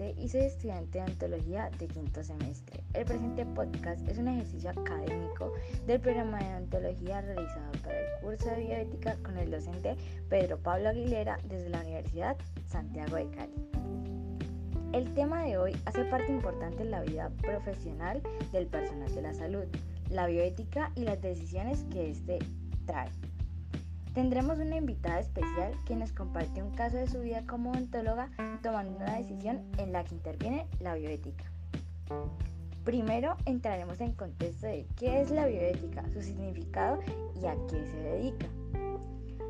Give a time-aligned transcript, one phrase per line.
[0.00, 2.82] Arce y soy estudiante de ontología de quinto semestre.
[2.94, 5.52] El presente podcast es un ejercicio académico
[5.86, 9.96] del programa de ontología realizado para el curso de bioética con el docente
[10.28, 12.36] Pedro Pablo Aguilera desde la Universidad
[12.66, 13.70] Santiago de Cali.
[14.92, 18.22] El tema de hoy hace parte importante en la vida profesional
[18.52, 19.64] del personal de la salud,
[20.08, 22.38] la bioética y las decisiones que éste
[22.86, 23.10] trae.
[24.14, 28.28] Tendremos una invitada especial que nos comparte un caso de su vida como ontóloga
[28.60, 31.44] tomando una decisión en la que interviene la bioética.
[32.84, 36.98] Primero entraremos en contexto de qué es la bioética, su significado
[37.40, 38.46] y a qué se dedica.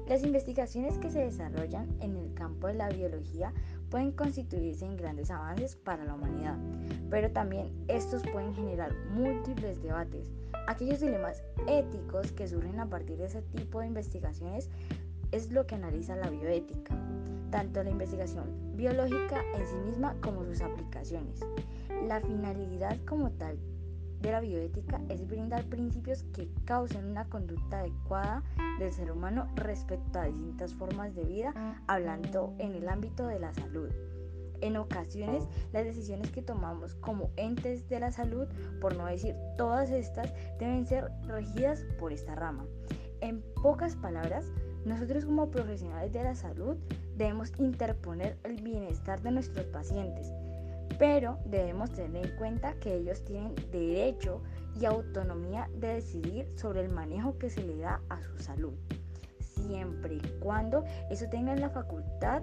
[0.07, 3.55] Las investigaciones que se desarrollan en el campo de la biología
[3.91, 6.57] pueden constituirse en grandes avances para la humanidad,
[7.11, 10.30] pero también estos pueden generar múltiples debates
[10.71, 14.69] Aquellos dilemas éticos que surgen a partir de ese tipo de investigaciones
[15.33, 16.95] es lo que analiza la bioética,
[17.51, 18.45] tanto la investigación
[18.77, 21.41] biológica en sí misma como sus aplicaciones.
[22.07, 23.59] La finalidad como tal
[24.21, 28.43] de la bioética es brindar principios que causen una conducta adecuada
[28.79, 31.54] del ser humano respecto a distintas formas de vida,
[31.87, 33.90] hablando en el ámbito de la salud.
[34.60, 38.46] En ocasiones, las decisiones que tomamos como entes de la salud,
[38.80, 42.66] por no decir todas estas, deben ser regidas por esta rama.
[43.23, 44.46] En pocas palabras,
[44.84, 46.77] nosotros como profesionales de la salud
[47.16, 50.32] debemos interponer el bienestar de nuestros pacientes,
[50.99, 54.43] pero debemos tener en cuenta que ellos tienen derecho
[54.79, 58.74] y autonomía de decidir sobre el manejo que se le da a su salud,
[59.41, 62.43] siempre y cuando eso tengan la facultad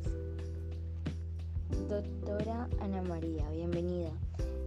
[1.87, 4.09] Doctora Ana María, bienvenida.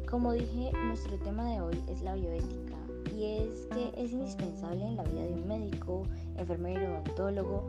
[0.08, 2.76] Como dije, nuestro tema de hoy es la bioética
[3.16, 6.04] y es que es indispensable en la vida de un médico,
[6.36, 7.64] enfermero, odontólogo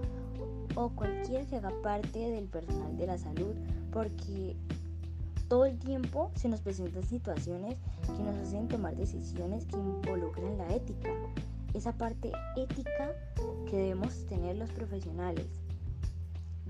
[0.76, 3.56] o cualquiera que haga parte del personal de la salud
[3.92, 4.56] porque
[5.48, 7.78] todo el tiempo se nos presentan situaciones
[8.16, 11.10] que nos hacen tomar decisiones que involucran la ética,
[11.74, 13.12] esa parte ética
[13.68, 15.63] que debemos tener los profesionales.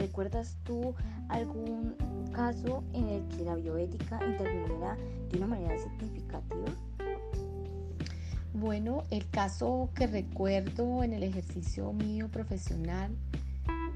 [0.04, 0.94] ¿Recuerdas tú
[1.30, 1.96] algún
[2.34, 4.98] caso en el que la bioética interviniera
[5.32, 6.66] de una manera significativa?
[8.54, 13.16] Bueno, el caso que recuerdo en el ejercicio mío profesional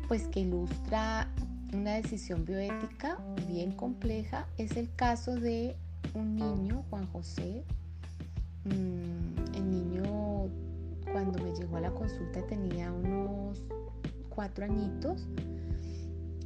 [0.07, 1.27] pues que ilustra
[1.73, 5.75] una decisión bioética bien compleja es el caso de
[6.13, 7.65] un niño, Juan José.
[8.63, 10.47] Mm, el niño
[11.11, 13.61] cuando me llegó a la consulta tenía unos
[14.29, 15.27] cuatro añitos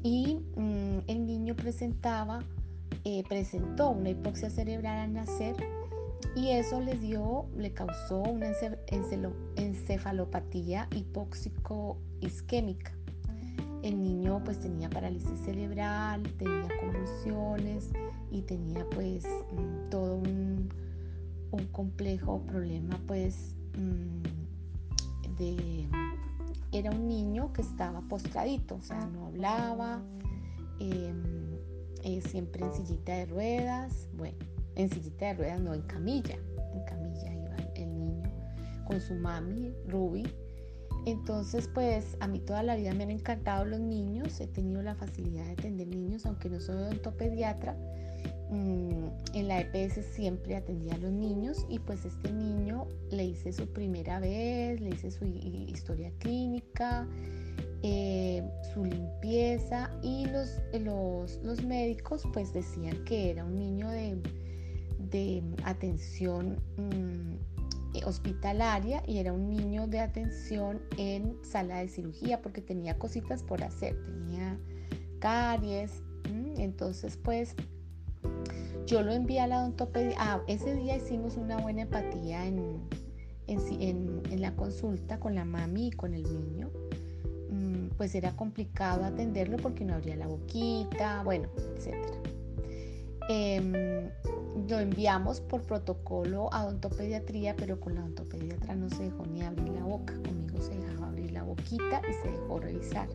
[0.03, 2.44] y mm, el niño presentaba,
[3.03, 5.56] eh, presentó una hipoxia cerebral al nacer
[6.35, 8.47] y eso le dio, le causó una
[9.57, 12.94] encefalopatía hipóxico isquémica.
[13.84, 17.90] El niño pues tenía parálisis cerebral, tenía convulsiones
[18.31, 20.69] y tenía pues mm, todo un,
[21.72, 24.22] complejo problema pues mm,
[25.38, 25.88] de...
[26.72, 30.02] Era un niño que estaba postradito, o sea, no hablaba,
[30.80, 31.58] em,
[32.04, 34.38] eh, siempre en sillita de ruedas, bueno,
[34.76, 36.36] en sillita de ruedas, no en camilla,
[36.74, 38.32] en camilla iba el niño
[38.88, 40.26] con su mami, Ruby,
[41.06, 44.94] entonces, pues a mí toda la vida me han encantado los niños, he tenido la
[44.94, 47.76] facilidad de atender niños, aunque no soy odontopediatra.
[48.52, 53.53] Mm, en la EPS siempre atendía a los niños y pues este niño le hice
[53.53, 57.08] su primera vez, le hice su historia clínica,
[57.82, 58.44] eh,
[58.74, 60.59] su limpieza y los,
[61.44, 64.22] los, médicos pues decían que era un niño de,
[65.64, 72.59] atención mm, eh, hospitalaria y era un niño de atención en sala de cirugía porque
[72.59, 74.59] tenía cositas por hacer, tenía
[75.20, 76.03] caries.
[76.58, 77.56] Entonces, pues
[78.91, 80.16] yo lo envié a la odontopedia.
[80.20, 82.82] Ah, ese día hicimos una buena empatía en,
[83.47, 86.70] en, la consulta con la mami y con el niño.
[87.49, 91.47] Mm, pues era complicado atenderlo porque no abría la boquita, bueno,
[91.78, 92.17] etcétera.
[93.29, 94.09] Em,
[94.67, 99.70] lo enviamos por protocolo a odontopediatría, pero con la odontopediatra no se dejó ni abrir
[99.70, 100.16] la boca.
[100.16, 103.08] Conmigo se dejaba abrir la boquita y se dejó revisar.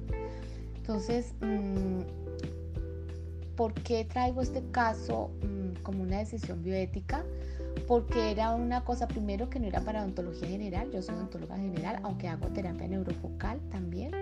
[0.77, 2.26] Entonces, mm,
[3.57, 7.25] ¿por qué traigo este caso mm, como una decisión bioética?
[7.89, 12.01] Porque era una cosa, primero, que no era para odontología general, yo soy odontóloga general,
[12.03, 14.13] aunque hago terapia neurofocal también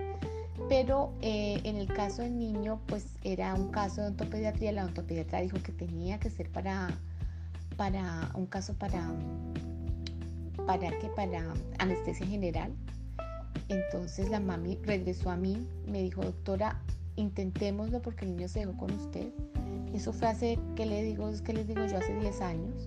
[0.69, 4.71] pero eh, en el caso del niño, pues era un caso de odontopediatría.
[4.71, 6.89] La odontopediatra dijo que tenía que ser para,
[7.77, 9.11] para un caso para,
[10.65, 12.73] para, que para anestesia general.
[13.67, 16.81] Entonces la mami regresó a mí, me dijo, doctora,
[17.15, 19.29] intentémoslo porque el niño se dejó con usted.
[19.93, 21.29] Eso fue hace, ¿qué le digo?
[21.29, 22.85] Es que les digo yo, hace 10 años.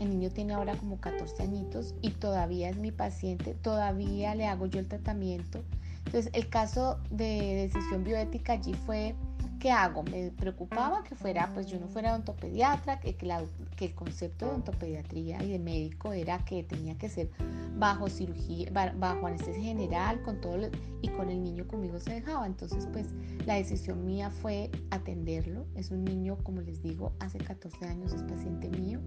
[0.00, 4.66] El niño tiene ahora como 14 añitos y todavía es mi paciente, todavía le hago
[4.66, 5.64] yo el tratamiento
[6.06, 9.14] entonces, el caso de decisión bioética allí fue,
[9.58, 10.02] ¿qué hago?
[10.02, 15.42] Me preocupaba que fuera, pues yo no fuera odontopediatra, que, que, el concepto de odontopediatría
[15.42, 17.30] y de médico era que tenía que ser
[17.76, 20.56] bajo cirugía, bajo anestesia general, con todo,
[21.02, 22.46] y con el niño conmigo se dejaba.
[22.46, 23.08] Entonces, pues
[23.44, 25.66] la decisión mía fue atenderlo.
[25.74, 29.00] Es un niño, como les digo, hace 14 años es paciente mío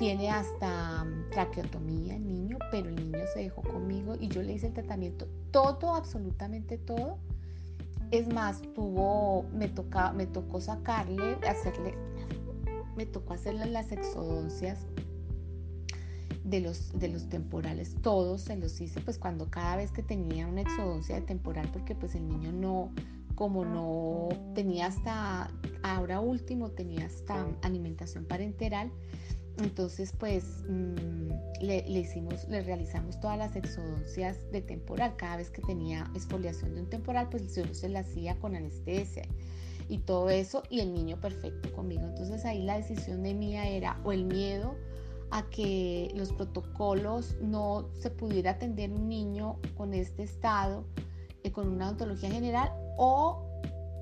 [0.00, 4.54] tiene hasta mm, traqueotomía el niño, pero el niño se dejó conmigo y yo le
[4.54, 7.18] hice el tratamiento, todo, absolutamente todo.
[8.10, 11.94] Es más, tuvo, me, toca, me tocó sacarle, hacerle,
[12.96, 14.78] me tocó hacerle las exodoncias
[16.44, 20.46] de los, de los temporales, todos se los hice, pues cuando cada vez que tenía
[20.46, 22.92] una exodoncia de temporal, porque pues el niño no,
[23.36, 25.50] como no tenía hasta,
[25.82, 28.90] ahora último, tenía hasta alimentación parenteral,
[29.60, 35.14] entonces, pues mm, le, hicimos, le realizamos todas las exodoncias de temporal.
[35.16, 39.24] Cada vez que tenía exfoliación de un temporal, pues yo se la hacía con anestesia
[39.88, 42.02] y todo eso, y el niño perfecto conmigo.
[42.02, 44.76] Entonces ahí la decisión de mía era o el miedo
[45.32, 50.84] a que los protocolos no se pudiera atender un niño con este estado,
[51.42, 53.46] eh, con una odontología general, o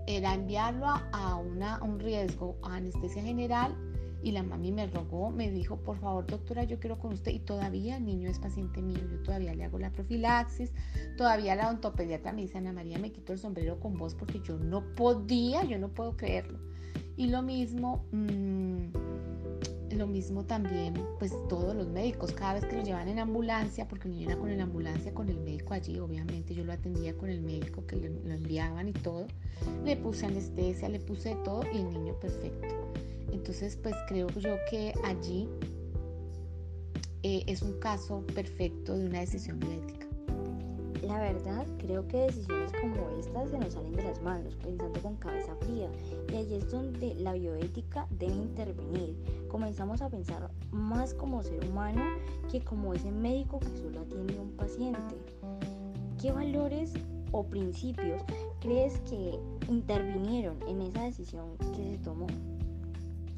[0.07, 3.77] era enviarlo a, una, a un riesgo a anestesia general
[4.23, 7.33] y la mami me rogó, me dijo, por favor, doctora, yo quiero con usted.
[7.33, 10.73] Y todavía el niño es paciente mío, yo todavía le hago la profilaxis,
[11.17, 14.59] todavía la odontopediatra me dice, Ana María, me quito el sombrero con vos porque yo
[14.59, 16.59] no podía, yo no puedo creerlo.
[17.17, 18.87] Y lo mismo, mmm,
[19.97, 24.09] lo mismo también, pues todos los médicos, cada vez que lo llevan en ambulancia, porque
[24.09, 27.41] niño era con la ambulancia, con el médico allí, obviamente yo lo atendía con el
[27.41, 29.27] médico que lo enviaban y todo,
[29.85, 32.69] le puse anestesia, le puse todo y el niño perfecto.
[33.33, 35.49] Entonces, pues creo yo que allí
[37.23, 40.07] eh, es un caso perfecto de una decisión bioética.
[41.03, 45.17] La verdad, creo que decisiones como estas se nos salen de las manos, pensando con
[45.17, 45.91] cabeza fría,
[46.31, 49.17] y allí es donde la bioética debe intervenir.
[49.49, 52.03] Comenzamos a pensar más como ser humano
[52.51, 55.17] que como ese médico que solo atiende a un paciente.
[56.21, 56.93] ¿Qué valores
[57.33, 58.23] o principios
[58.61, 59.39] crees que
[59.69, 62.27] intervinieron en esa decisión que se tomó?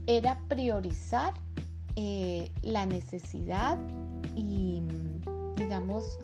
[0.06, 1.34] Era priorizar
[1.96, 3.78] eh, la necesidad
[4.34, 4.82] y,
[5.56, 6.18] digamos,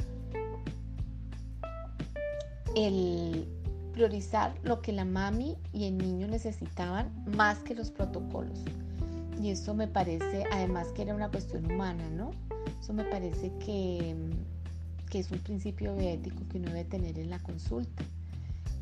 [2.74, 3.48] el
[3.92, 8.60] priorizar lo que la mami y el niño necesitaban más que los protocolos.
[9.42, 12.30] Y eso me parece, además que era una cuestión humana, ¿no?
[12.80, 14.14] Eso me parece que,
[15.10, 18.04] que es un principio ético que uno debe tener en la consulta.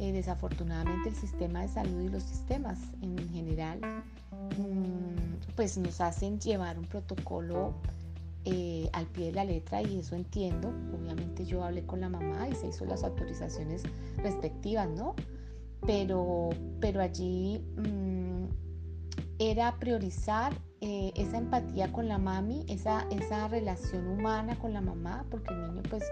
[0.00, 3.78] Eh, desafortunadamente el sistema de salud y los sistemas en general
[4.58, 7.74] mm, pues nos hacen llevar un protocolo
[8.44, 10.72] eh, al pie de la letra y eso entiendo.
[10.92, 13.84] Obviamente yo hablé con la mamá y se hizo las autorizaciones
[14.16, 15.14] respectivas, ¿no?
[15.86, 18.46] Pero, pero allí mm,
[19.38, 25.24] era priorizar eh, esa empatía con la mami, esa, esa relación humana con la mamá,
[25.30, 26.04] porque el niño pues,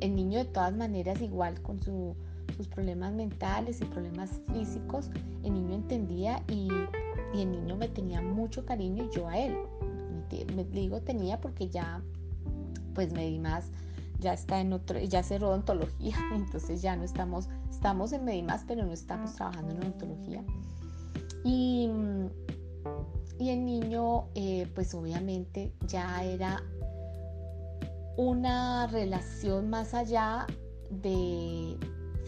[0.00, 2.14] el niño de todas maneras igual con su
[2.56, 5.10] sus problemas mentales y problemas físicos,
[5.42, 6.68] el niño entendía y,
[7.34, 9.56] el niño me tenía mucho cariño y yo a él.
[10.72, 12.02] Digo tenía porque ya
[12.94, 13.40] pues me
[14.18, 18.84] ya está en otro, ya cerró odontología, entonces ya no estamos, estamos en Medimás, pero
[18.84, 20.42] no estamos trabajando en odontología.
[21.44, 21.88] Y,
[23.38, 26.62] y el niño, eh, pues obviamente ya era
[28.16, 30.46] una relación más allá
[30.90, 31.76] de,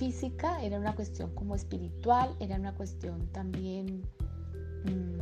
[0.00, 4.02] física, era una cuestión como espiritual, era una cuestión también
[4.86, 5.20] mm,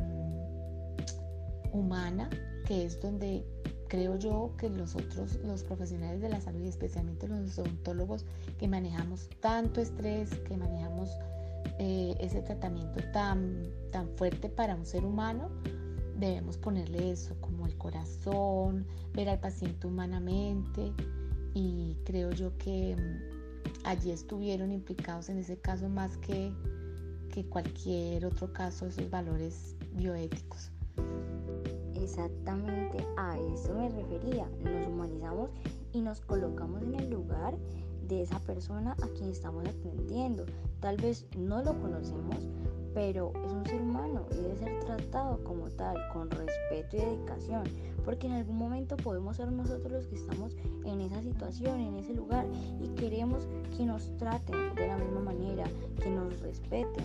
[1.72, 2.30] humana,
[2.64, 3.44] que es donde
[3.88, 8.24] creo yo que nosotros, los profesionales de la salud y especialmente los odontólogos
[8.56, 11.10] que manejamos tanto estrés, que manejamos
[11.80, 15.50] eh, ese tratamiento tan, tan fuerte para un ser humano,
[16.20, 20.92] debemos ponerle eso, como el corazón, ver al paciente humanamente.
[21.54, 23.37] Y creo yo que mm,
[23.88, 26.52] allí estuvieron implicados en ese caso más que,
[27.32, 30.70] que cualquier otro caso esos valores bioéticos.
[31.94, 35.50] Exactamente a eso me refería, nos humanizamos
[35.94, 37.56] y nos colocamos en el lugar
[38.06, 40.44] de esa persona a quien estamos atendiendo.
[40.80, 42.46] Tal vez no lo conocemos,
[42.94, 47.64] pero es un ser humano y debe ser tratado como tal, con respeto y dedicación,
[48.04, 52.14] porque en algún momento podemos ser nosotros los que estamos en esa situación, en ese
[52.14, 52.46] lugar,
[52.80, 55.64] y queremos que nos traten de la misma manera,
[56.00, 57.04] que nos respeten.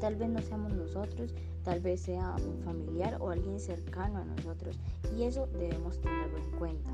[0.00, 4.78] Tal vez no seamos nosotros, tal vez sea un familiar o alguien cercano a nosotros,
[5.16, 6.90] y eso debemos tenerlo en cuenta.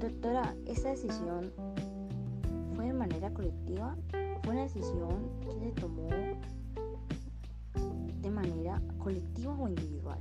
[0.00, 1.52] Doctora, esta decisión
[2.74, 3.96] fue de manera colectiva,
[4.42, 6.08] fue una decisión que se tomó
[8.20, 10.18] de manera colectiva o individual?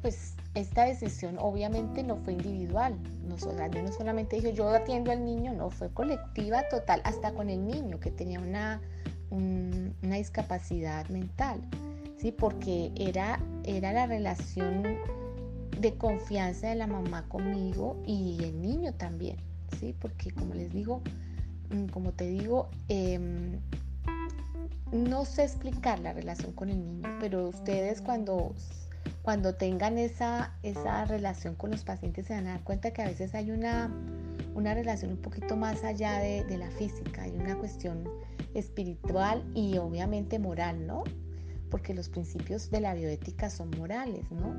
[0.00, 2.96] Pues esta decisión obviamente no fue individual.
[3.24, 7.66] No, no solamente dije yo atiendo al niño, no, fue colectiva total, hasta con el
[7.66, 8.80] niño que tenía una,
[9.30, 11.60] una discapacidad mental,
[12.18, 12.32] ¿sí?
[12.32, 14.82] porque era, era la relación
[15.80, 19.36] de confianza de la mamá conmigo y el niño también,
[19.80, 19.94] ¿sí?
[19.98, 21.02] porque como les digo,
[21.92, 23.18] como te digo, eh,
[24.92, 28.54] no sé explicar la relación con el niño, pero ustedes cuando,
[29.22, 33.06] cuando tengan esa, esa relación con los pacientes se van a dar cuenta que a
[33.06, 33.90] veces hay una,
[34.54, 38.04] una relación un poquito más allá de, de la física, hay una cuestión
[38.54, 41.04] espiritual y obviamente moral, ¿no?
[41.70, 44.54] Porque los principios de la bioética son morales, ¿no?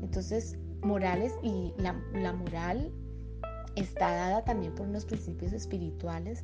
[0.00, 2.92] Entonces, morales y la, la moral
[3.76, 6.42] está dada también por unos principios espirituales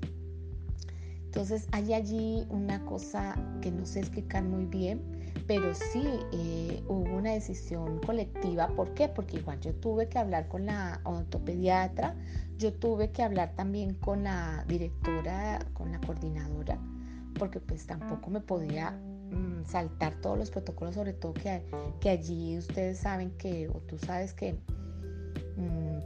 [1.32, 5.00] entonces hay allí una cosa que no sé explicar muy bien,
[5.46, 8.68] pero sí eh, hubo una decisión colectiva.
[8.68, 9.08] ¿Por qué?
[9.08, 12.14] Porque igual yo tuve que hablar con la odontopediatra,
[12.58, 16.78] yo tuve que hablar también con la directora, con la coordinadora,
[17.38, 21.62] porque pues tampoco me podía mm, saltar todos los protocolos, sobre todo que,
[21.98, 24.58] que allí ustedes saben que, o tú sabes que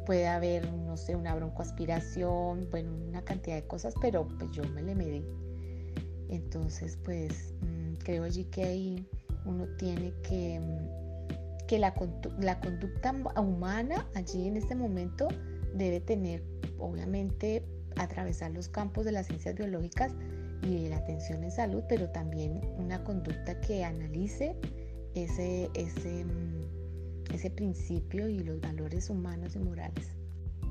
[0.05, 4.83] puede haber, no sé, una broncoaspiración, bueno, una cantidad de cosas, pero pues yo me
[4.83, 5.25] le medí.
[6.29, 9.09] Entonces, pues mm, creo allí que ahí
[9.45, 11.95] uno tiene que, mm, que la,
[12.41, 15.29] la conducta humana allí en este momento
[15.75, 16.43] debe tener,
[16.79, 17.65] obviamente,
[17.97, 20.13] atravesar los campos de las ciencias biológicas
[20.63, 24.57] y de la atención en salud, pero también una conducta que analice
[25.15, 26.25] ese, ese,
[27.33, 30.13] ese principio y los valores humanos y morales?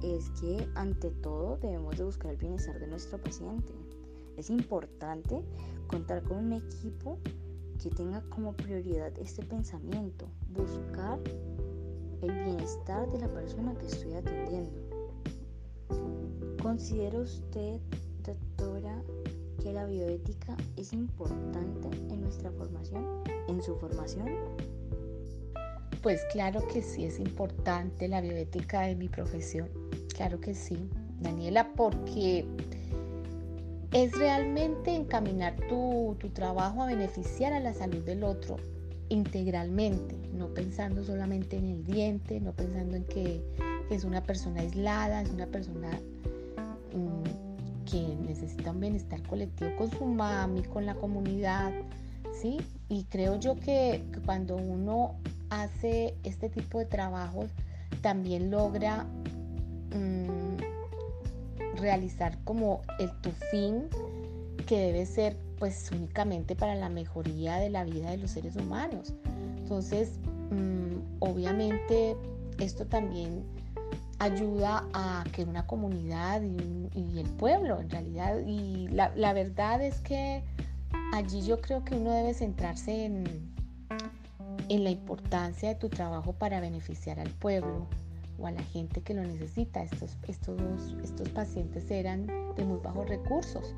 [0.04, 3.74] Es que ante todo debemos de buscar el bienestar de nuestro paciente.
[4.38, 5.44] Es importante
[5.88, 7.20] contar con un equipo
[7.82, 11.20] que tenga como prioridad este pensamiento, buscar
[12.22, 14.72] el bienestar de la persona que estoy atendiendo.
[16.62, 17.80] ¿Considera usted,
[18.24, 19.04] doctora,
[19.62, 23.06] que la bioética es importante en nuestra formación,
[23.48, 24.28] en su formación?
[26.06, 29.68] Pues claro que sí es importante la bioética de mi profesión.
[30.16, 30.88] Claro que sí,
[31.20, 32.46] Daniela, porque
[33.92, 38.58] es realmente encaminar tu, trabajo a beneficiar a la salud del otro
[39.10, 43.42] integralmente, no pensando solamente en el diente, no pensando en que,
[43.90, 45.90] es una persona aislada, es una persona
[46.94, 51.72] mm, que necesita un bienestar colectivo con su mami, con la comunidad,
[52.40, 52.58] ¿sí?
[52.90, 55.16] Y creo yo que cuando uno
[55.50, 57.52] hace este tipo de trabajos
[58.02, 59.06] también logra
[59.96, 60.58] mm,
[61.78, 63.88] realizar como el tu fin
[64.66, 69.14] que debe ser pues únicamente para la mejoría de la vida de los seres humanos.
[69.58, 70.20] Entonces,
[70.52, 72.16] mm, obviamente
[72.60, 73.44] esto también
[74.20, 80.00] ayuda a que una comunidad y, el pueblo en realidad, y la, la verdad es
[80.02, 80.44] que
[81.14, 83.55] allí yo creo que uno debe centrarse en,
[84.70, 87.88] en la importancia de tu trabajo para beneficiar al pueblo
[88.38, 89.84] o a la gente que lo necesita.
[89.84, 90.60] Estos, estos,
[91.04, 93.74] estos pacientes eran de muy bajos recursos.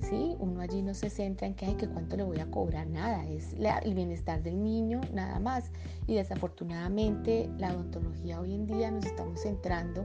[0.00, 0.36] ¿sí?
[0.38, 3.24] Uno allí no se centra en que, hay que cuánto le voy a cobrar, nada,
[3.28, 5.70] es el bienestar del niño, nada más.
[6.06, 10.02] Y desafortunadamente la odontología hoy en día nos estamos centrando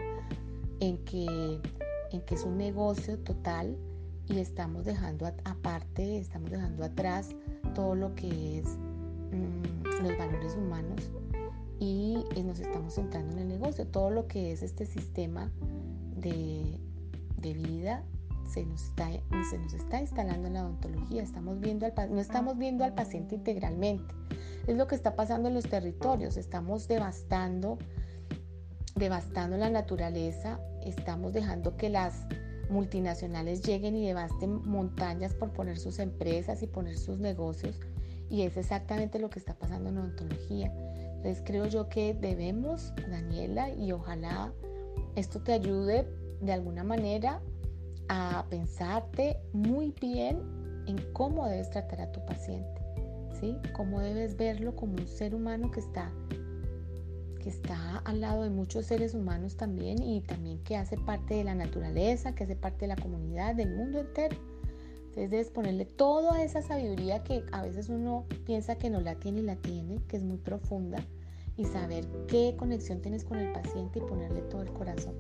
[0.80, 1.60] en que,
[2.12, 3.76] en que es un negocio total
[4.28, 7.30] y estamos dejando aparte, estamos dejando atrás
[7.74, 8.78] todo lo que es
[9.32, 11.10] Mm, los valores humanos
[11.80, 13.88] y eh, nos estamos centrando en el negocio.
[13.88, 15.52] Todo lo que es este sistema
[16.16, 16.80] de,
[17.42, 18.04] vida
[18.50, 19.10] se nos está,
[19.50, 21.24] se nos está instalando en la odontología.
[21.24, 24.14] Estamos viendo al, no estamos viendo al paciente integralmente.
[24.68, 26.36] Es lo que está pasando en los territorios.
[26.36, 27.78] Estamos devastando,
[28.96, 30.60] devastando la naturaleza.
[30.84, 32.26] Estamos dejando que las
[32.70, 37.80] multinacionales lleguen y devasten montañas por poner sus empresas y poner sus negocios.
[38.30, 40.74] Y es exactamente lo que está pasando en odontología.
[41.16, 44.54] Entonces creo yo que debemos, Daniela, y ojalá
[45.16, 46.08] esto te ayude
[46.42, 47.42] de alguna manera
[48.10, 50.42] a pensarte muy bien
[50.88, 52.82] en cómo debes tratar a tu paciente,
[53.40, 53.58] ¿sí?
[53.74, 56.12] Cómo debes verlo como un ser humano que está
[57.42, 61.44] que está al lado de muchos seres humanos también y también que hace parte de
[61.44, 64.36] la naturaleza, que hace parte de la comunidad, del mundo entero.
[65.18, 69.40] Entonces debes ponerle toda esa sabiduría que a veces uno piensa que no la tiene
[69.40, 71.00] y la tiene, que es muy profunda,
[71.56, 75.16] y saber qué conexión tienes con el paciente y ponerle todo el corazón.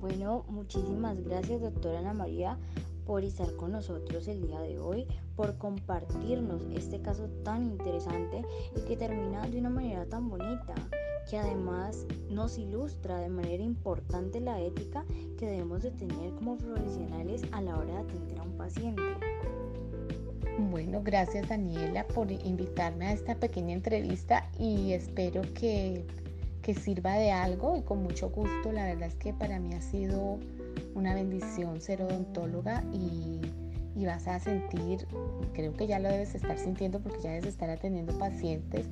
[0.00, 2.58] Bueno, muchísimas gracias doctora Ana María
[3.04, 8.80] por estar con nosotros el día de hoy, por compartirnos este caso tan interesante y
[8.80, 10.74] que termina de una manera tan bonita
[11.28, 15.04] que además nos ilustra de manera importante la ética
[15.38, 19.02] que debemos de tener como profesionales a la hora de atender a un paciente.
[20.70, 26.06] Bueno, gracias Daniela por invitarme a esta pequeña entrevista y espero que,
[26.62, 28.72] que sirva de algo y con mucho gusto.
[28.72, 30.38] La verdad es que para mí ha sido
[30.94, 33.40] una bendición ser odontóloga y,
[33.94, 35.06] y vas a sentir,
[35.52, 38.86] creo que ya lo debes estar sintiendo porque ya debes estar atendiendo pacientes,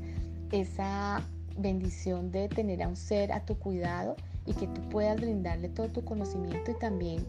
[0.53, 1.23] esa
[1.57, 5.89] bendición de tener a un ser a tu cuidado y que tú puedas brindarle todo
[5.89, 7.25] tu conocimiento y también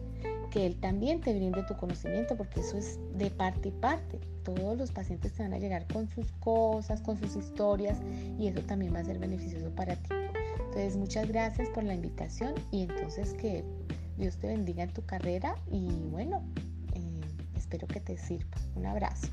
[0.50, 4.20] que él también te brinde tu conocimiento porque eso es de parte y parte.
[4.44, 7.98] Todos los pacientes te van a llegar con sus cosas, con sus historias
[8.38, 10.08] y eso también va a ser beneficioso para ti.
[10.58, 13.64] Entonces muchas gracias por la invitación y entonces que
[14.16, 16.42] Dios te bendiga en tu carrera y bueno,
[16.94, 17.20] eh,
[17.56, 18.56] espero que te sirva.
[18.76, 19.28] Un abrazo.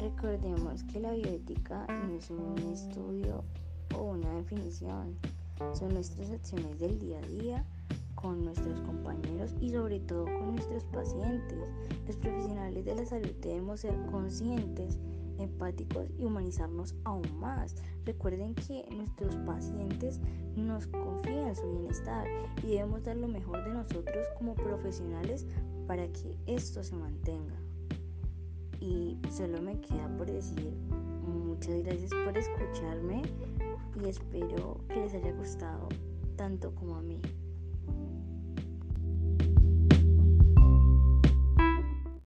[0.00, 3.44] Recordemos que la bioética no es un estudio
[3.94, 5.14] o una definición,
[5.74, 7.64] son nuestras acciones del día a día
[8.14, 11.58] con nuestros compañeros y sobre todo con nuestros pacientes.
[12.06, 14.98] Los profesionales de la salud debemos ser conscientes,
[15.38, 17.76] empáticos y humanizarnos aún más.
[18.06, 20.18] Recuerden que nuestros pacientes
[20.56, 22.26] nos confían en su bienestar
[22.62, 25.46] y debemos dar lo mejor de nosotros como profesionales
[25.86, 27.69] para que esto se mantenga.
[28.80, 30.72] Y solo me queda por decir
[31.26, 33.22] muchas gracias por escucharme
[34.02, 35.88] y espero que les haya gustado
[36.36, 37.20] tanto como a mí.